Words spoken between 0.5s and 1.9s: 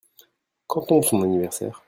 Quand tombe son anniversaire?